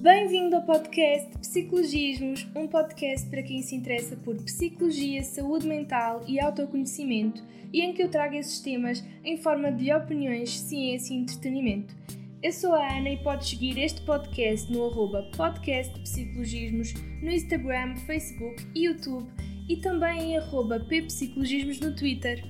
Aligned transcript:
Bem-vindo 0.00 0.56
ao 0.56 0.62
podcast 0.62 1.28
Psicologismos, 1.40 2.46
um 2.56 2.66
podcast 2.66 3.28
para 3.28 3.42
quem 3.42 3.60
se 3.60 3.74
interessa 3.74 4.16
por 4.16 4.34
psicologia, 4.36 5.22
saúde 5.22 5.66
mental 5.66 6.22
e 6.26 6.40
autoconhecimento, 6.40 7.42
e 7.70 7.82
em 7.82 7.92
que 7.92 8.02
eu 8.02 8.08
trago 8.08 8.34
esses 8.34 8.60
temas 8.60 9.04
em 9.22 9.36
forma 9.36 9.70
de 9.70 9.92
opiniões, 9.92 10.58
ciência 10.58 11.12
e 11.12 11.18
entretenimento. 11.18 11.94
Eu 12.42 12.50
sou 12.50 12.72
a 12.72 12.96
Ana 12.96 13.10
e 13.10 13.22
podes 13.22 13.50
seguir 13.50 13.78
este 13.78 14.00
podcast 14.00 14.72
no 14.72 14.86
arroba 14.86 15.28
podcast 15.36 15.92
Psicologismos 16.00 16.94
no 17.22 17.30
Instagram, 17.30 17.94
Facebook 18.06 18.66
e 18.74 18.86
YouTube 18.86 19.28
e 19.68 19.76
também 19.76 20.32
em 20.32 20.38
arroba 20.38 20.80
ppsicologismos 20.80 21.78
no 21.78 21.94
Twitter. 21.94 22.42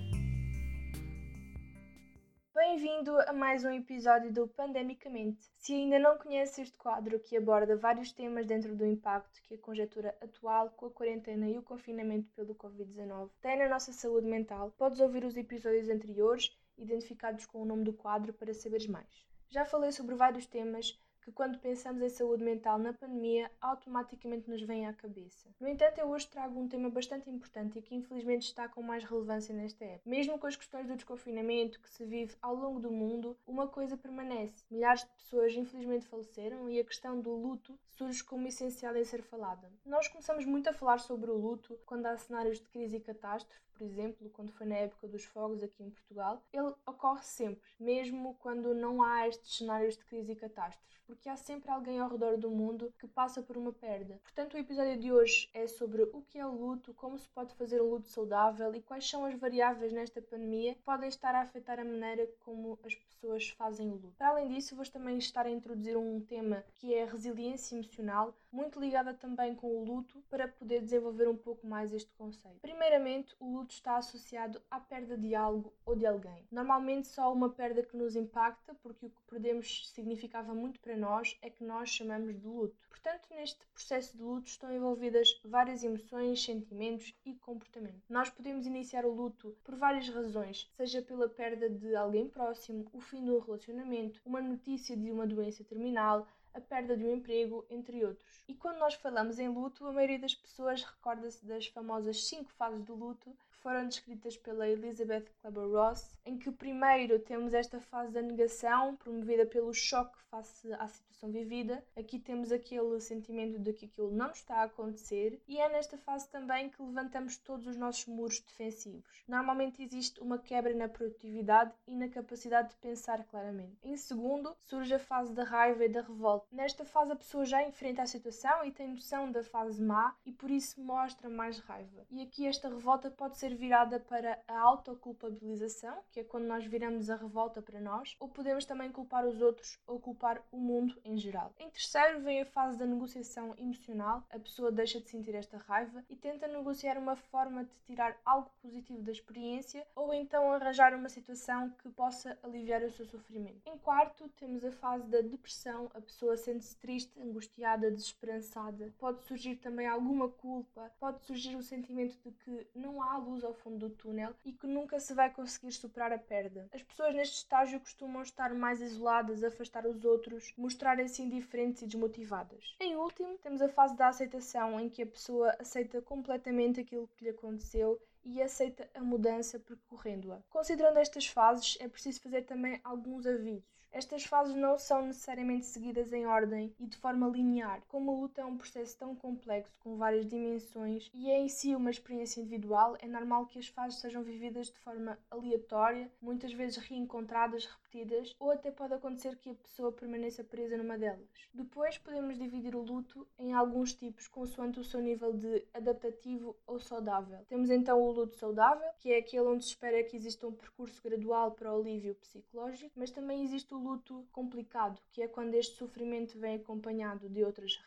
Bem-vindo 3.01 3.31
a 3.31 3.33
mais 3.33 3.65
um 3.65 3.71
episódio 3.71 4.31
do 4.31 4.47
Pandemicamente. 4.47 5.51
Se 5.57 5.73
ainda 5.73 5.99
não 5.99 6.19
conhece 6.19 6.61
este 6.61 6.77
quadro 6.77 7.19
que 7.19 7.35
aborda 7.35 7.75
vários 7.75 8.13
temas 8.13 8.45
dentro 8.45 8.77
do 8.77 8.85
impacto 8.85 9.41
que 9.45 9.55
a 9.55 9.59
conjectura 9.59 10.15
atual 10.21 10.69
com 10.77 10.85
a 10.85 10.91
quarentena 10.91 11.49
e 11.49 11.57
o 11.57 11.63
confinamento 11.63 12.29
pelo 12.37 12.55
Covid-19 12.55 13.31
tem 13.41 13.57
na 13.57 13.71
nossa 13.71 13.91
saúde 13.91 14.27
mental, 14.27 14.75
podes 14.77 15.01
ouvir 15.01 15.25
os 15.25 15.35
episódios 15.35 15.89
anteriores 15.89 16.55
identificados 16.77 17.47
com 17.47 17.63
o 17.63 17.65
nome 17.65 17.85
do 17.85 17.95
quadro 17.95 18.35
para 18.35 18.53
saberes 18.53 18.87
mais. 18.87 19.27
Já 19.49 19.65
falei 19.65 19.93
sobre 19.93 20.15
vários 20.15 20.47
temas 20.47 21.01
que, 21.31 21.33
quando 21.33 21.59
pensamos 21.59 22.03
em 22.03 22.09
saúde 22.09 22.43
mental 22.43 22.79
na 22.79 22.93
pandemia, 22.93 23.51
automaticamente 23.61 24.51
nos 24.51 24.63
vêm 24.63 24.87
à 24.87 24.93
cabeça. 24.93 25.49
No 25.61 25.69
entanto, 25.69 25.99
eu 25.99 26.09
hoje 26.09 26.27
trago 26.27 26.59
um 26.59 26.69
tema 26.69 26.91
bastante 26.91 27.31
importante 27.31 27.79
e 27.79 27.83
que 27.83 27.95
infelizmente 27.95 28.43
está 28.43 28.69
com 28.69 28.83
mais 28.83 29.05
relevância 29.05 29.55
nesta 29.55 29.85
época. 29.85 30.11
Mesmo 30.11 30.39
com 30.39 30.47
as 30.47 30.57
questões 30.57 30.89
do 30.89 30.97
desconfinamento 30.97 31.81
que 31.81 31.89
se 31.89 32.05
vive 32.05 32.35
ao 32.43 32.55
longo 32.55 32.81
do 32.81 32.91
mundo, 32.91 33.37
uma 33.47 33.69
coisa 33.69 33.97
permanece: 33.97 34.65
milhares 34.71 35.03
de 35.03 35.11
pessoas 35.11 35.55
infelizmente 35.55 36.07
faleceram 36.07 36.69
e 36.69 36.81
a 36.81 36.85
questão 36.85 37.21
do 37.21 37.33
luto 37.33 37.79
surge 37.87 38.25
como 38.25 38.49
essencial 38.49 38.97
em 38.97 39.05
ser 39.05 39.23
falada. 39.23 39.71
Nós 39.87 40.09
começamos 40.09 40.45
muito 40.45 40.69
a 40.69 40.73
falar 40.73 40.99
sobre 40.99 41.31
o 41.31 41.37
luto 41.37 41.79
quando 41.87 42.07
há 42.07 42.17
cenários 42.17 42.59
de 42.59 42.69
crise 42.69 42.97
e 42.97 43.01
catástrofe 43.01 43.70
por 43.81 43.87
exemplo, 43.87 44.29
quando 44.35 44.53
foi 44.53 44.67
na 44.67 44.75
época 44.75 45.09
dos 45.09 45.25
fogos 45.25 45.63
aqui 45.63 45.83
em 45.83 45.89
Portugal, 45.89 46.43
ele 46.53 46.75
ocorre 46.85 47.23
sempre, 47.23 47.63
mesmo 47.81 48.37
quando 48.39 48.75
não 48.75 49.03
há 49.03 49.27
estes 49.27 49.57
cenários 49.57 49.97
de 49.97 50.05
crise 50.05 50.33
e 50.33 50.37
catástrofe, 50.37 51.01
porque 51.07 51.31
há 51.31 51.37
sempre 51.37 51.71
alguém 51.71 51.99
ao 51.99 52.11
redor 52.11 52.37
do 52.37 52.51
mundo 52.51 52.93
que 52.99 53.09
passa 53.09 53.41
por 53.43 53.57
uma 53.57 53.73
perda. 53.73 54.21
Portanto, 54.23 54.53
o 54.53 54.59
episódio 54.59 54.99
de 54.99 55.11
hoje 55.11 55.49
é 55.55 55.67
sobre 55.67 56.03
o 56.03 56.21
que 56.29 56.39
é 56.39 56.47
o 56.47 56.55
luto, 56.55 56.93
como 56.93 57.19
se 57.19 57.27
pode 57.31 57.55
fazer 57.55 57.81
um 57.81 57.89
luto 57.89 58.11
saudável 58.11 58.75
e 58.75 58.83
quais 58.83 59.09
são 59.09 59.25
as 59.25 59.35
variáveis 59.35 59.95
nesta 59.95 60.21
pandemia 60.21 60.75
que 60.75 60.83
podem 60.83 61.09
estar 61.09 61.35
a 61.35 61.41
afetar 61.41 61.81
a 61.81 61.85
maneira 61.85 62.29
como 62.41 62.79
as 62.85 62.95
pessoas 62.95 63.49
fazem 63.49 63.89
o 63.89 63.95
luto. 63.95 64.13
Para 64.19 64.29
além 64.29 64.49
disso, 64.49 64.77
vou 64.77 64.85
também 64.85 65.17
estar 65.17 65.47
a 65.47 65.51
introduzir 65.51 65.97
um 65.97 66.21
tema 66.21 66.63
que 66.75 66.93
é 66.93 67.05
a 67.05 67.11
resiliência 67.11 67.75
emocional, 67.75 68.35
muito 68.53 68.81
ligada 68.81 69.15
também 69.15 69.55
com 69.55 69.69
o 69.69 69.85
luto, 69.85 70.23
para 70.29 70.49
poder 70.49 70.81
desenvolver 70.81 71.29
um 71.29 71.37
pouco 71.37 71.67
mais 71.67 71.93
este 71.93 72.13
conceito. 72.15 72.61
Primeiramente, 72.61 73.35
o 73.39 73.53
luto 73.53 73.73
está 73.73 73.97
associado 73.97 74.61
à 74.71 74.81
perda 74.81 75.17
de 75.17 75.35
algo 75.35 75.73
ou 75.85 75.95
de 75.95 76.07
alguém. 76.07 76.47
Normalmente 76.51 77.09
só 77.09 77.33
uma 77.33 77.51
perda 77.51 77.83
que 77.83 77.97
nos 77.97 78.17
impacta, 78.17 78.75
porque 78.83 79.07
o 79.07 79.11
que 79.11 79.23
perdemos 79.29 79.89
significava 79.91 80.55
muito 80.55 80.81
para 80.81 80.97
nós, 80.97 81.39
é 81.43 81.51
que 81.51 81.65
nós 81.65 81.91
chamamos 81.91 82.39
de 82.39 82.47
luto. 82.47 82.77
Portanto, 82.89 83.29
neste 83.31 83.67
processo 83.69 84.17
de 84.17 84.23
luto 84.23 84.49
estão 84.49 84.71
envolvidas 84.71 85.41
várias 85.45 85.83
emoções, 85.83 86.45
sentimentos 86.45 87.15
e 87.25 87.35
comportamento. 87.35 88.03
Nós 88.09 88.29
podemos 88.29 88.67
iniciar 88.67 89.07
o 89.07 89.15
luto 89.15 89.57
por 89.65 89.75
várias 89.75 90.09
razões, 90.09 90.71
seja 90.77 91.01
pela 91.01 91.29
perda 91.29 91.71
de 91.71 91.95
alguém 91.97 92.29
próximo, 92.29 92.87
o 92.93 93.01
fim 93.01 93.25
do 93.25 93.39
relacionamento, 93.39 94.21
uma 94.25 94.41
notícia 94.41 94.97
de 94.97 95.11
uma 95.11 95.27
doença 95.27 95.65
terminal, 95.65 96.27
a 96.53 96.61
perda 96.61 96.97
de 96.97 97.05
um 97.05 97.15
emprego, 97.15 97.65
entre 97.71 98.05
outros. 98.05 98.43
E 98.49 98.55
quando 98.55 98.79
nós 98.79 98.95
falamos 98.95 99.39
em 99.39 99.49
luto, 99.49 99.87
a 99.87 99.93
maioria 99.93 100.19
das 100.19 100.35
pessoas 100.35 100.83
recorda-se 100.83 101.45
das 101.47 101.67
famosas 101.67 102.25
cinco 102.27 102.51
fases 102.53 102.83
do 102.85 102.95
luto 102.95 103.37
foram 103.61 103.87
descritas 103.87 104.37
pela 104.37 104.69
Elizabeth 104.69 105.27
Kleber-Ross, 105.41 106.19
em 106.25 106.39
que 106.39 106.51
primeiro 106.51 107.19
temos 107.19 107.55
esta 107.55 107.81
fase 107.81 108.13
da 108.13 108.23
negação, 108.23 108.97
promovida 108.97 109.47
pelo 109.47 109.73
choque 109.73 110.19
face 110.31 110.73
à 110.75 110.87
situação 110.89 111.31
vivida. 111.31 111.85
Aqui 111.97 112.19
temos 112.19 112.51
aquele 112.53 113.01
sentimento 113.01 113.59
de 113.59 113.73
que 113.73 113.87
aquilo 113.87 114.11
não 114.11 114.31
está 114.31 114.57
a 114.57 114.65
acontecer, 114.65 115.41
e 115.47 115.59
é 115.59 115.69
nesta 115.69 115.99
fase 115.99 116.29
também 116.31 116.71
que 116.71 116.83
levantamos 116.83 117.37
todos 117.37 117.67
os 117.67 117.77
nossos 117.77 118.07
muros 118.07 118.41
defensivos. 118.41 119.23
Normalmente 119.29 119.83
existe 119.83 120.21
uma 120.21 120.39
quebra 120.39 120.75
na 120.75 120.89
produtividade 120.89 121.73
e 121.87 121.95
na 121.95 122.09
capacidade 122.09 122.71
de 122.71 122.77
pensar 122.77 123.23
claramente. 123.25 123.77
Em 123.83 123.97
segundo, 123.97 124.57
surge 124.61 124.95
a 124.95 124.99
fase 124.99 125.33
da 125.35 125.45
raiva 125.45 125.85
e 125.85 125.89
da 125.89 126.01
revolta. 126.01 126.47
Nesta 126.51 126.85
fase, 126.85 127.13
a 127.13 127.17
pessoa 127.17 127.45
já 127.45 127.63
enfrenta 127.67 128.03
a 128.03 128.07
situação 128.07 128.65
e 128.65 128.73
tem 128.73 128.89
noção 128.89 129.31
da 129.31 129.43
fase 129.43 129.83
má 129.83 130.15
e 130.25 130.33
por 130.33 130.51
isso 130.51 130.81
mostra 130.81 131.29
mais 131.29 131.59
raiva. 131.59 132.07
E 132.11 132.23
aqui 132.23 132.47
esta 132.47 132.69
revolta 132.69 133.11
pode 133.11 133.37
ser 133.37 133.50
ser 133.51 133.55
virada 133.57 133.99
para 133.99 134.39
a 134.47 134.59
autoculpabilização, 134.61 136.03
que 136.13 136.21
é 136.21 136.25
quando 136.25 136.45
nós 136.45 136.65
viramos 136.65 137.11
a 137.11 137.17
revolta 137.17 137.61
para 137.61 137.81
nós, 137.81 138.17
ou 138.21 138.29
podemos 138.29 138.65
também 138.65 138.91
culpar 138.93 139.27
os 139.27 139.41
outros 139.41 139.79
ou 139.87 139.99
culpar 139.99 140.43
o 140.53 140.59
mundo 140.59 140.97
em 141.05 141.17
geral. 141.17 141.53
Em 141.59 141.69
terceiro, 141.71 142.21
vem 142.21 142.43
a 142.43 142.47
fase 142.47 142.79
da 142.79 142.87
negociação 142.87 143.55
emocional. 143.59 144.25
A 144.31 144.39
pessoa 144.39 144.71
deixa 144.71 145.01
de 145.01 145.09
sentir 145.09 145.35
esta 145.35 145.57
raiva 145.59 146.05
e 146.09 146.17
tenta 146.17 146.47
negociar 146.47 146.97
uma 146.97 147.17
forma 147.17 147.65
de 147.65 147.71
tirar 147.87 148.17
algo 148.25 148.51
positivo 148.63 149.03
da 149.03 149.11
experiência 149.11 149.87
ou 149.95 150.15
então 150.15 150.53
arranjar 150.53 150.95
uma 150.95 151.09
situação 151.09 151.71
que 151.83 151.89
possa 151.89 152.39
aliviar 152.43 152.83
o 152.83 152.91
seu 152.91 153.07
sofrimento. 153.07 153.61
Em 153.67 153.79
quarto, 153.79 154.29
temos 154.37 154.65
a 154.65 154.71
fase 154.71 155.09
da 155.09 155.21
depressão. 155.21 155.91
A 155.95 156.01
pessoa 156.01 156.37
sente-se 156.37 156.77
triste, 156.77 157.21
angustiada, 157.21 157.91
desesperançada. 157.91 158.93
Pode 158.99 159.23
surgir 159.25 159.57
também 159.57 159.87
alguma 159.87 160.29
culpa, 160.29 160.91
pode 161.01 161.25
surgir 161.25 161.57
o 161.57 161.63
sentimento 161.63 162.17
de 162.23 162.31
que 162.31 162.67
não 162.75 163.03
há 163.03 163.17
luz 163.17 163.40
luz 163.41 163.45
ao 163.45 163.55
fundo 163.55 163.89
do 163.89 163.95
túnel 163.95 164.35
e 164.45 164.53
que 164.53 164.67
nunca 164.67 165.01
se 165.01 165.15
vai 165.15 165.31
conseguir 165.31 165.73
superar 165.73 166.13
a 166.13 166.19
perda. 166.19 166.69
As 166.73 166.83
pessoas 166.83 167.15
neste 167.15 167.37
estágio 167.37 167.81
costumam 167.81 168.23
estar 168.23 168.55
mais 168.55 168.81
isoladas, 168.81 169.43
afastar 169.43 169.87
os 169.87 170.05
outros, 170.05 170.53
mostrarem-se 170.57 171.23
indiferentes 171.23 171.83
e 171.83 171.87
desmotivadas. 171.87 172.77
Em 172.79 172.97
último, 172.97 173.39
temos 173.39 173.63
a 173.63 173.69
fase 173.69 173.97
da 173.97 174.09
aceitação, 174.09 174.79
em 174.79 174.89
que 174.89 175.03
a 175.03 175.07
pessoa 175.07 175.57
aceita 175.59 176.03
completamente 176.03 176.81
aquilo 176.81 177.09
que 177.09 177.25
lhe 177.25 177.31
aconteceu 177.31 178.01
e 178.23 178.43
aceita 178.43 178.89
a 178.95 179.01
mudança 179.01 179.59
percorrendo-a. 179.59 180.43
Considerando 180.51 180.99
estas 180.99 181.27
fases, 181.27 181.79
é 181.81 181.89
preciso 181.89 182.21
fazer 182.21 182.43
também 182.43 182.79
alguns 182.85 183.27
avisos. 183.27 183.80
Estas 183.93 184.25
fases 184.25 184.55
não 184.55 184.79
são 184.79 185.07
necessariamente 185.07 185.67
seguidas 185.67 186.13
em 186.13 186.25
ordem 186.25 186.73
e 186.79 186.87
de 186.87 186.97
forma 186.97 187.29
linear. 187.29 187.83
Como 187.89 188.11
a 188.11 188.15
luta 188.15 188.41
é 188.41 188.45
um 188.45 188.57
processo 188.57 188.97
tão 188.97 189.17
complexo, 189.17 189.79
com 189.81 189.97
várias 189.97 190.27
dimensões 190.27 191.11
e 191.13 191.29
é 191.29 191.39
em 191.39 191.49
si 191.49 191.75
uma 191.75 191.91
experiência 191.91 192.41
individual, 192.41 192.97
é 193.01 193.09
normal 193.09 193.47
que 193.47 193.59
as 193.59 193.67
fases 193.67 193.99
sejam 193.99 194.23
vividas 194.23 194.69
de 194.69 194.79
forma 194.79 195.19
aleatória, 195.29 196.11
muitas 196.23 196.53
vezes 196.53 196.77
reencontradas, 196.77 197.67
repetidas, 197.67 197.90
ou 198.39 198.51
até 198.51 198.71
pode 198.71 198.95
acontecer 198.95 199.37
que 199.37 199.51
a 199.51 199.55
pessoa 199.55 199.93
permaneça 199.93 200.45
presa 200.45 200.77
numa 200.77 200.97
delas. 200.97 201.29
Depois 201.53 201.99
podemos 201.99 202.39
dividir 202.39 202.77
o 202.77 202.83
luto 202.83 203.27
em 203.39 203.53
alguns 203.53 203.95
tipos, 203.95 204.29
consoante 204.29 204.79
o 204.79 204.85
seu 204.85 205.01
nível 205.01 205.33
de 205.33 205.65
adaptativo 205.75 206.57
ou 206.67 206.79
saudável. 206.79 207.39
Temos 207.49 207.69
então 207.69 208.01
o 208.01 208.13
luto 208.13 208.37
saudável, 208.37 208.89
que 208.99 209.13
é 209.13 209.19
aquele 209.19 209.43
onde 209.43 209.65
se 209.65 209.71
espera 209.71 210.05
que 210.05 210.17
exista 210.17 210.47
um 210.47 210.53
percurso 210.53 211.03
gradual 211.03 211.53
para 211.53 211.73
o 211.73 211.81
alívio 211.81 212.15
psicológico, 212.15 212.93
mas 212.95 213.11
também 213.11 213.43
existe 213.43 213.75
o 213.75 213.79
luto 213.79 214.25
complicado, 214.31 215.01
que 215.13 215.23
é 215.23 215.29
quando 215.29 215.55
este 215.55 215.77
sofrimento 215.77 216.39
vem 216.39 216.57
acompanhado 216.57 217.29
de 217.29 217.43
outras 217.43 217.81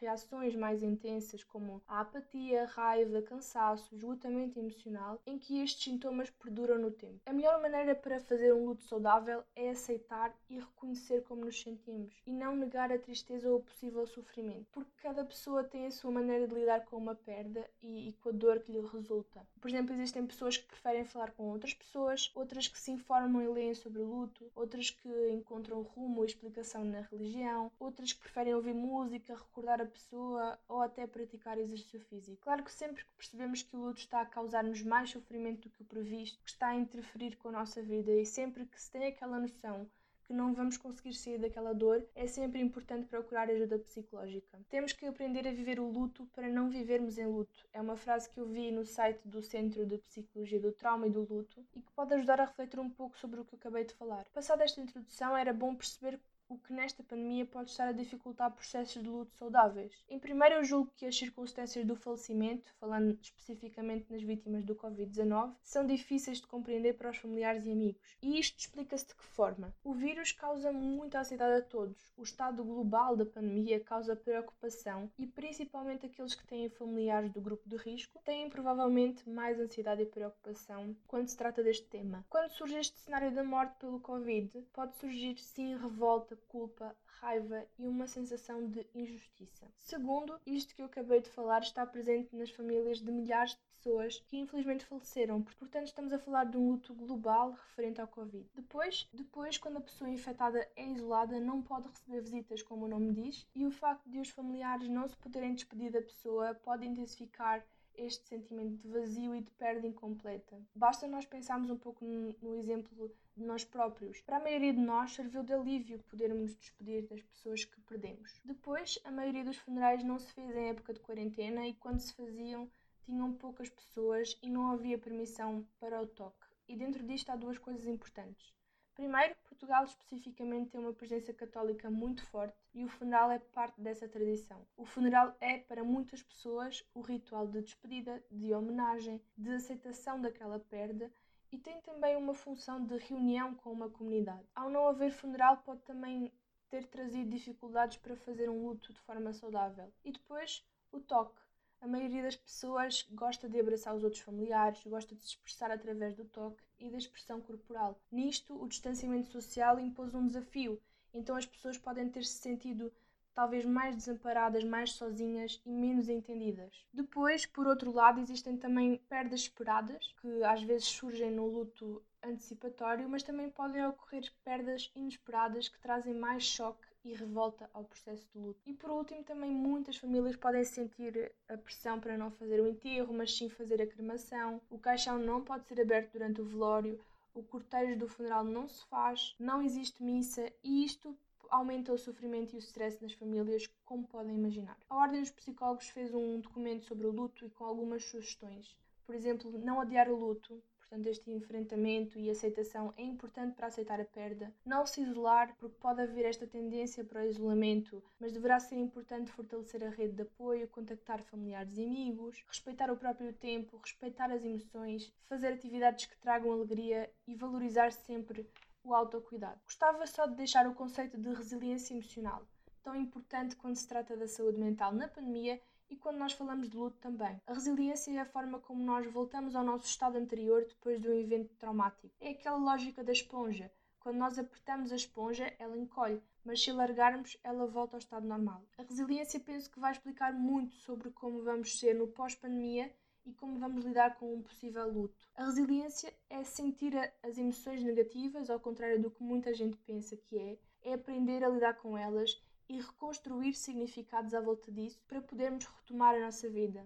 reações 0.00 0.56
mais 0.56 0.82
intensas, 0.82 1.44
como 1.44 1.82
a 1.86 2.00
apatia, 2.00 2.66
raiva, 2.66 3.22
cansaço, 3.22 3.94
esgotamento 3.94 4.58
emocional, 4.58 5.20
em 5.26 5.38
que 5.38 5.62
estes 5.62 5.84
sintomas 5.84 6.30
perduram 6.30 6.78
no 6.78 6.90
tempo. 6.90 7.20
A 7.26 7.32
melhor 7.32 7.60
maneira 7.60 7.94
para 7.94 8.20
fazer 8.20 8.52
um 8.52 8.66
luto 8.66 8.82
saudável 8.84 9.43
é 9.54 9.70
aceitar 9.70 10.34
e 10.48 10.58
reconhecer 10.58 11.22
como 11.24 11.44
nos 11.44 11.60
sentimos 11.60 12.12
e 12.26 12.32
não 12.32 12.56
negar 12.56 12.92
a 12.92 12.98
tristeza 12.98 13.48
ou 13.48 13.58
o 13.58 13.62
possível 13.62 14.06
sofrimento, 14.06 14.66
porque 14.72 14.90
cada 15.02 15.24
pessoa 15.24 15.64
tem 15.64 15.86
a 15.86 15.90
sua 15.90 16.10
maneira 16.10 16.46
de 16.46 16.54
lidar 16.54 16.84
com 16.84 16.96
uma 16.96 17.14
perda 17.14 17.68
e, 17.82 18.08
e 18.08 18.12
com 18.14 18.30
a 18.30 18.32
dor 18.32 18.60
que 18.60 18.72
lhe 18.72 18.80
resulta. 18.80 19.46
Por 19.60 19.68
exemplo, 19.68 19.94
existem 19.94 20.26
pessoas 20.26 20.56
que 20.56 20.66
preferem 20.66 21.04
falar 21.04 21.32
com 21.32 21.44
outras 21.44 21.74
pessoas, 21.74 22.30
outras 22.34 22.68
que 22.68 22.78
se 22.78 22.90
informam 22.90 23.42
e 23.42 23.48
leem 23.48 23.74
sobre 23.74 24.00
o 24.00 24.04
luto, 24.04 24.50
outras 24.54 24.90
que 24.90 25.08
encontram 25.30 25.82
rumo 25.82 26.18
ou 26.18 26.24
explicação 26.24 26.84
na 26.84 27.00
religião, 27.02 27.70
outras 27.78 28.12
que 28.12 28.20
preferem 28.20 28.54
ouvir 28.54 28.74
música, 28.74 29.34
recordar 29.34 29.80
a 29.80 29.86
pessoa 29.86 30.58
ou 30.68 30.80
até 30.80 31.06
praticar 31.06 31.58
exercício 31.58 32.00
físico. 32.00 32.42
Claro 32.42 32.62
que 32.62 32.72
sempre 32.72 33.04
que 33.04 33.12
percebemos 33.16 33.62
que 33.62 33.76
o 33.76 33.80
luto 33.80 34.00
está 34.00 34.20
a 34.20 34.26
causar-nos 34.26 34.82
mais 34.82 35.10
sofrimento 35.10 35.62
do 35.62 35.70
que 35.70 35.82
o 35.82 35.86
previsto, 35.86 36.42
que 36.42 36.50
está 36.50 36.68
a 36.68 36.76
interferir 36.76 37.36
com 37.36 37.48
a 37.48 37.52
nossa 37.52 37.82
vida 37.82 38.12
e 38.12 38.26
sempre 38.26 38.66
que 38.66 38.80
se 38.80 38.90
tem 38.90 39.06
aquela 39.34 39.40
noção 39.40 39.90
que 40.26 40.32
não 40.32 40.54
vamos 40.54 40.78
conseguir 40.78 41.12
sair 41.12 41.38
daquela 41.38 41.74
dor, 41.74 42.02
é 42.14 42.26
sempre 42.26 42.58
importante 42.58 43.06
procurar 43.06 43.50
ajuda 43.50 43.78
psicológica. 43.78 44.58
Temos 44.70 44.94
que 44.94 45.04
aprender 45.04 45.46
a 45.46 45.52
viver 45.52 45.78
o 45.78 45.90
luto 45.90 46.24
para 46.34 46.48
não 46.48 46.70
vivermos 46.70 47.18
em 47.18 47.26
luto. 47.26 47.66
É 47.74 47.80
uma 47.80 47.94
frase 47.94 48.30
que 48.30 48.40
eu 48.40 48.46
vi 48.46 48.70
no 48.70 48.86
site 48.86 49.20
do 49.28 49.42
Centro 49.42 49.84
de 49.84 49.98
Psicologia 49.98 50.58
do 50.58 50.72
Trauma 50.72 51.06
e 51.06 51.10
do 51.10 51.26
Luto 51.30 51.62
e 51.74 51.82
que 51.82 51.92
pode 51.92 52.14
ajudar 52.14 52.40
a 52.40 52.46
refletir 52.46 52.80
um 52.80 52.88
pouco 52.88 53.18
sobre 53.18 53.38
o 53.38 53.44
que 53.44 53.54
eu 53.54 53.58
acabei 53.58 53.84
de 53.84 53.92
falar. 53.92 54.24
Passada 54.32 54.64
esta 54.64 54.80
introdução, 54.80 55.36
era 55.36 55.52
bom 55.52 55.74
perceber 55.74 56.18
o 56.54 56.58
que 56.58 56.72
nesta 56.72 57.02
pandemia 57.02 57.44
pode 57.44 57.70
estar 57.70 57.88
a 57.88 57.92
dificultar 57.92 58.50
processos 58.50 59.02
de 59.02 59.08
luto 59.08 59.34
saudáveis. 59.36 59.92
Em 60.08 60.18
primeiro, 60.18 60.56
eu 60.56 60.64
julgo 60.64 60.92
que 60.96 61.06
as 61.06 61.16
circunstâncias 61.16 61.84
do 61.84 61.96
falecimento, 61.96 62.72
falando 62.78 63.18
especificamente 63.20 64.10
nas 64.10 64.22
vítimas 64.22 64.64
do 64.64 64.74
Covid-19, 64.74 65.54
são 65.62 65.86
difíceis 65.86 66.40
de 66.40 66.46
compreender 66.46 66.94
para 66.94 67.10
os 67.10 67.16
familiares 67.16 67.66
e 67.66 67.72
amigos. 67.72 68.16
E 68.22 68.38
isto 68.38 68.58
explica-se 68.58 69.08
de 69.08 69.14
que 69.14 69.24
forma? 69.24 69.74
O 69.82 69.92
vírus 69.92 70.32
causa 70.32 70.72
muita 70.72 71.20
ansiedade 71.20 71.60
a 71.60 71.62
todos. 71.62 72.12
O 72.16 72.22
estado 72.22 72.64
global 72.64 73.16
da 73.16 73.26
pandemia 73.26 73.80
causa 73.80 74.14
preocupação 74.14 75.10
e 75.18 75.26
principalmente 75.26 76.06
aqueles 76.06 76.34
que 76.34 76.46
têm 76.46 76.68
familiares 76.70 77.32
do 77.32 77.40
grupo 77.40 77.68
de 77.68 77.76
risco 77.76 78.20
têm 78.24 78.48
provavelmente 78.48 79.28
mais 79.28 79.58
ansiedade 79.58 80.02
e 80.02 80.06
preocupação 80.06 80.96
quando 81.06 81.28
se 81.28 81.36
trata 81.36 81.62
deste 81.62 81.86
tema. 81.86 82.24
Quando 82.28 82.50
surge 82.50 82.76
este 82.76 82.98
cenário 82.98 83.32
da 83.32 83.42
morte 83.42 83.74
pelo 83.78 84.00
Covid, 84.00 84.62
pode 84.72 84.94
surgir 84.96 85.36
sim 85.38 85.76
revolta, 85.76 86.36
culpa, 86.44 86.96
raiva 87.20 87.64
e 87.78 87.86
uma 87.86 88.06
sensação 88.06 88.68
de 88.68 88.86
injustiça. 88.94 89.66
Segundo, 89.78 90.38
isto 90.46 90.74
que 90.74 90.82
eu 90.82 90.86
acabei 90.86 91.20
de 91.20 91.30
falar 91.30 91.62
está 91.62 91.86
presente 91.86 92.34
nas 92.36 92.50
famílias 92.50 93.00
de 93.00 93.10
milhares 93.10 93.52
de 93.52 93.62
pessoas 93.76 94.22
que 94.28 94.38
infelizmente 94.38 94.84
faleceram, 94.84 95.42
portanto 95.42 95.86
estamos 95.86 96.12
a 96.12 96.18
falar 96.18 96.44
de 96.44 96.56
um 96.56 96.70
luto 96.70 96.94
global 96.94 97.52
referente 97.52 98.00
ao 98.00 98.08
Covid. 98.08 98.46
Depois, 98.54 99.08
depois 99.12 99.58
quando 99.58 99.78
a 99.78 99.82
pessoa 99.82 100.08
infectada 100.08 100.68
é 100.76 100.86
isolada, 100.86 101.38
não 101.40 101.62
pode 101.62 101.88
receber 101.88 102.20
visitas, 102.20 102.62
como 102.62 102.86
o 102.86 102.88
nome 102.88 103.12
diz, 103.12 103.46
e 103.54 103.66
o 103.66 103.70
facto 103.70 104.08
de 104.08 104.18
os 104.18 104.30
familiares 104.30 104.88
não 104.88 105.06
se 105.06 105.16
poderem 105.16 105.54
despedir 105.54 105.90
da 105.90 106.00
pessoa 106.00 106.54
pode 106.54 106.86
intensificar 106.86 107.64
este 107.96 108.26
sentimento 108.28 108.76
de 108.76 108.88
vazio 108.88 109.34
e 109.34 109.40
de 109.40 109.50
perda 109.52 109.86
incompleta. 109.86 110.60
Basta 110.74 111.06
nós 111.06 111.26
pensarmos 111.26 111.70
um 111.70 111.76
pouco 111.76 112.04
no 112.04 112.54
exemplo 112.56 113.12
de 113.36 113.44
nós 113.44 113.64
próprios. 113.64 114.20
Para 114.20 114.36
a 114.36 114.42
maioria 114.42 114.72
de 114.72 114.80
nós 114.80 115.12
serviu 115.12 115.42
de 115.42 115.52
alívio 115.52 115.98
podermos 116.10 116.54
despedir 116.54 117.06
das 117.06 117.22
pessoas 117.22 117.64
que 117.64 117.80
perdemos. 117.82 118.40
Depois, 118.44 118.98
a 119.04 119.10
maioria 119.10 119.44
dos 119.44 119.56
funerais 119.56 120.02
não 120.04 120.18
se 120.18 120.32
fez 120.32 120.54
em 120.56 120.68
época 120.68 120.94
de 120.94 121.00
quarentena 121.00 121.66
e 121.66 121.74
quando 121.74 122.00
se 122.00 122.14
faziam 122.14 122.70
tinham 123.04 123.32
poucas 123.34 123.68
pessoas 123.68 124.38
e 124.42 124.48
não 124.48 124.70
havia 124.70 124.98
permissão 124.98 125.66
para 125.78 126.00
o 126.00 126.06
toque. 126.06 126.46
E 126.66 126.76
dentro 126.76 127.02
disto 127.06 127.30
há 127.30 127.36
duas 127.36 127.58
coisas 127.58 127.86
importantes. 127.86 128.54
Primeiro, 128.94 129.34
Portugal 129.48 129.84
especificamente 129.84 130.70
tem 130.70 130.80
uma 130.80 130.92
presença 130.92 131.32
católica 131.32 131.90
muito 131.90 132.24
forte 132.26 132.56
e 132.72 132.84
o 132.84 132.88
funeral 132.88 133.28
é 133.30 133.40
parte 133.40 133.80
dessa 133.80 134.08
tradição. 134.08 134.64
O 134.76 134.84
funeral 134.84 135.36
é, 135.40 135.58
para 135.58 135.82
muitas 135.82 136.22
pessoas, 136.22 136.84
o 136.94 137.00
ritual 137.00 137.46
de 137.48 137.60
despedida, 137.60 138.24
de 138.30 138.54
homenagem, 138.54 139.20
de 139.36 139.50
aceitação 139.50 140.20
daquela 140.20 140.60
perda 140.60 141.12
e 141.50 141.58
tem 141.58 141.80
também 141.80 142.16
uma 142.16 142.34
função 142.34 142.84
de 142.84 142.96
reunião 142.98 143.54
com 143.56 143.72
uma 143.72 143.90
comunidade. 143.90 144.46
Ao 144.54 144.70
não 144.70 144.86
haver 144.86 145.10
funeral, 145.10 145.56
pode 145.58 145.82
também 145.82 146.32
ter 146.68 146.86
trazido 146.86 147.30
dificuldades 147.30 147.96
para 147.96 148.16
fazer 148.16 148.48
um 148.48 148.66
luto 148.66 148.92
de 148.92 149.00
forma 149.00 149.32
saudável. 149.32 149.92
E 150.04 150.12
depois, 150.12 150.64
o 150.92 151.00
toque. 151.00 151.40
A 151.84 151.86
maioria 151.86 152.22
das 152.22 152.34
pessoas 152.34 153.06
gosta 153.10 153.46
de 153.46 153.60
abraçar 153.60 153.94
os 153.94 154.02
outros 154.02 154.22
familiares, 154.22 154.82
gosta 154.86 155.14
de 155.14 155.20
se 155.20 155.32
expressar 155.32 155.70
através 155.70 156.14
do 156.14 156.24
toque 156.24 156.64
e 156.78 156.88
da 156.88 156.96
expressão 156.96 157.42
corporal. 157.42 158.00
Nisto, 158.10 158.58
o 158.58 158.66
distanciamento 158.66 159.30
social 159.30 159.78
impôs 159.78 160.14
um 160.14 160.26
desafio, 160.26 160.80
então 161.12 161.36
as 161.36 161.44
pessoas 161.44 161.76
podem 161.76 162.08
ter-se 162.08 162.38
sentido 162.38 162.90
talvez 163.34 163.66
mais 163.66 163.94
desamparadas, 163.96 164.64
mais 164.64 164.92
sozinhas 164.92 165.60
e 165.62 165.70
menos 165.70 166.08
entendidas. 166.08 166.86
Depois, 166.90 167.44
por 167.44 167.66
outro 167.66 167.92
lado, 167.92 168.18
existem 168.18 168.56
também 168.56 168.96
perdas 169.06 169.40
esperadas, 169.40 170.10
que 170.22 170.42
às 170.42 170.62
vezes 170.62 170.86
surgem 170.86 171.30
no 171.30 171.46
luto 171.46 172.02
antecipatório, 172.22 173.10
mas 173.10 173.22
também 173.22 173.50
podem 173.50 173.84
ocorrer 173.84 174.32
perdas 174.42 174.90
inesperadas 174.96 175.68
que 175.68 175.78
trazem 175.78 176.14
mais 176.14 176.44
choque 176.44 176.93
e 177.04 177.12
revolta 177.12 177.68
ao 177.72 177.84
processo 177.84 178.26
de 178.32 178.38
luto. 178.38 178.60
E 178.66 178.72
por 178.72 178.90
último, 178.90 179.22
também 179.22 179.50
muitas 179.50 179.96
famílias 179.96 180.36
podem 180.36 180.64
sentir 180.64 181.32
a 181.48 181.56
pressão 181.56 182.00
para 182.00 182.16
não 182.16 182.30
fazer 182.30 182.60
o 182.60 182.68
enterro, 182.68 183.12
mas 183.12 183.36
sim 183.36 183.48
fazer 183.48 183.80
a 183.80 183.86
cremação. 183.86 184.60
O 184.70 184.78
caixão 184.78 185.18
não 185.18 185.42
pode 185.42 185.66
ser 185.66 185.80
aberto 185.80 186.12
durante 186.12 186.40
o 186.40 186.44
velório, 186.44 187.00
o 187.34 187.42
cortejo 187.42 187.98
do 187.98 188.08
funeral 188.08 188.44
não 188.44 188.68
se 188.68 188.84
faz, 188.86 189.34
não 189.38 189.60
existe 189.60 190.02
missa 190.02 190.50
e 190.62 190.84
isto 190.84 191.16
aumenta 191.50 191.92
o 191.92 191.98
sofrimento 191.98 192.54
e 192.54 192.56
o 192.56 192.58
stress 192.58 193.02
nas 193.02 193.12
famílias, 193.12 193.68
como 193.84 194.06
podem 194.06 194.34
imaginar. 194.34 194.76
A 194.88 194.96
Ordem 194.96 195.20
dos 195.20 195.30
Psicólogos 195.30 195.88
fez 195.88 196.12
um 196.14 196.40
documento 196.40 196.84
sobre 196.84 197.06
o 197.06 197.12
luto 197.12 197.46
e 197.46 197.50
com 197.50 197.64
algumas 197.64 198.04
sugestões. 198.04 198.76
Por 199.06 199.14
exemplo, 199.14 199.56
não 199.58 199.80
adiar 199.80 200.08
o 200.08 200.16
luto, 200.16 200.62
Portanto, 200.84 201.06
este 201.06 201.30
enfrentamento 201.30 202.18
e 202.18 202.30
aceitação 202.30 202.92
é 202.96 203.02
importante 203.02 203.54
para 203.54 203.68
aceitar 203.68 204.00
a 204.00 204.04
perda. 204.04 204.54
Não 204.64 204.84
se 204.84 205.00
isolar, 205.00 205.56
porque 205.58 205.76
pode 205.80 206.02
haver 206.02 206.26
esta 206.26 206.46
tendência 206.46 207.02
para 207.02 207.22
o 207.22 207.26
isolamento, 207.26 208.02
mas 208.20 208.32
deverá 208.32 208.60
ser 208.60 208.76
importante 208.76 209.32
fortalecer 209.32 209.82
a 209.82 209.88
rede 209.88 210.14
de 210.14 210.22
apoio, 210.22 210.68
contactar 210.68 211.22
familiares 211.22 211.76
e 211.78 211.84
amigos, 211.84 212.44
respeitar 212.46 212.90
o 212.90 212.96
próprio 212.96 213.32
tempo, 213.32 213.78
respeitar 213.78 214.30
as 214.30 214.44
emoções, 214.44 215.12
fazer 215.24 215.54
atividades 215.54 216.06
que 216.06 216.18
tragam 216.18 216.52
alegria 216.52 217.10
e 217.26 217.34
valorizar 217.34 217.90
sempre 217.90 218.48
o 218.84 218.94
autocuidado. 218.94 219.60
Gostava 219.64 220.06
só 220.06 220.26
de 220.26 220.36
deixar 220.36 220.66
o 220.66 220.74
conceito 220.74 221.18
de 221.18 221.32
resiliência 221.32 221.94
emocional, 221.94 222.46
tão 222.82 222.94
importante 222.94 223.56
quando 223.56 223.76
se 223.76 223.88
trata 223.88 224.14
da 224.16 224.28
saúde 224.28 224.58
mental 224.58 224.92
na 224.92 225.08
pandemia 225.08 225.58
e 225.94 225.96
quando 225.96 226.18
nós 226.18 226.32
falamos 226.32 226.68
de 226.68 226.76
luto 226.76 226.98
também. 226.98 227.40
A 227.46 227.54
resiliência 227.54 228.10
é 228.10 228.18
a 228.18 228.26
forma 228.26 228.58
como 228.58 228.84
nós 228.84 229.06
voltamos 229.06 229.54
ao 229.54 229.62
nosso 229.62 229.86
estado 229.86 230.18
anterior 230.18 230.64
depois 230.68 231.00
de 231.00 231.08
um 231.08 231.14
evento 231.14 231.54
traumático. 231.54 232.10
É 232.20 232.30
aquela 232.30 232.56
lógica 232.56 233.04
da 233.04 233.12
esponja. 233.12 233.70
Quando 234.00 234.16
nós 234.16 234.36
apertamos 234.36 234.90
a 234.90 234.96
esponja, 234.96 235.54
ela 235.56 235.78
encolhe, 235.78 236.20
mas 236.44 236.62
se 236.62 236.72
largarmos, 236.72 237.38
ela 237.44 237.66
volta 237.66 237.94
ao 237.94 238.00
estado 238.00 238.26
normal. 238.26 238.62
A 238.76 238.82
resiliência 238.82 239.38
penso 239.38 239.70
que 239.70 239.78
vai 239.78 239.92
explicar 239.92 240.32
muito 240.32 240.74
sobre 240.74 241.10
como 241.10 241.44
vamos 241.44 241.78
ser 241.78 241.94
no 241.94 242.08
pós-pandemia 242.08 242.92
e 243.24 243.32
como 243.32 243.58
vamos 243.58 243.84
lidar 243.84 244.16
com 244.16 244.34
um 244.34 244.42
possível 244.42 244.90
luto. 244.90 245.14
A 245.36 245.44
resiliência 245.44 246.12
é 246.28 246.42
sentir 246.42 246.92
as 247.22 247.38
emoções 247.38 247.82
negativas, 247.84 248.50
ao 248.50 248.58
contrário 248.58 249.00
do 249.00 249.12
que 249.12 249.22
muita 249.22 249.54
gente 249.54 249.76
pensa 249.78 250.16
que 250.16 250.36
é, 250.36 250.58
é 250.82 250.94
aprender 250.94 251.44
a 251.44 251.48
lidar 251.48 251.74
com 251.74 251.96
elas 251.96 252.42
e 252.68 252.80
reconstruir 252.80 253.54
significados 253.54 254.34
à 254.34 254.40
volta 254.40 254.70
disso 254.70 255.00
para 255.06 255.20
podermos 255.20 255.64
retomar 255.64 256.14
a 256.14 256.20
nossa 256.20 256.48
vida. 256.48 256.84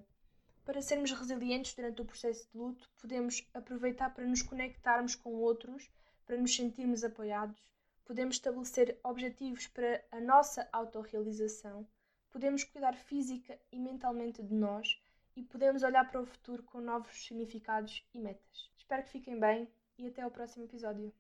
Para 0.64 0.82
sermos 0.82 1.10
resilientes 1.12 1.75
durante 1.75 2.02
o 2.02 2.04
processo 2.04 2.46
de 2.50 2.58
luto, 2.58 2.90
podemos 2.98 3.48
aproveitar 3.54 4.14
para 4.14 4.26
nos 4.26 4.42
conectarmos 4.42 5.14
com 5.14 5.34
outros, 5.36 5.90
para 6.26 6.36
nos 6.36 6.54
sentirmos 6.54 7.02
apoiados, 7.02 7.58
podemos 8.04 8.36
estabelecer 8.36 8.98
objetivos 9.02 9.66
para 9.66 10.04
a 10.10 10.20
nossa 10.20 10.69
autorrealização, 10.72 11.86
podemos 12.31 12.64
cuidar 12.64 12.94
física 12.94 13.58
e 13.72 13.79
mentalmente 13.79 14.43
de 14.43 14.55
nós 14.55 15.00
e 15.36 15.43
podemos 15.43 15.82
olhar 15.82 16.10
para 16.10 16.20
o 16.20 16.26
futuro 16.26 16.62
com 16.62 16.81
novos 16.81 17.14
significados 17.24 18.05
e 18.14 18.19
metas. 18.19 18.70
Espero 18.76 19.05
que 19.05 19.10
fiquem 19.10 19.38
bem 19.38 19.69
e 19.98 20.06
até 20.06 20.22
ao 20.22 20.31
próximo 20.31 20.64
episódio. 20.64 21.12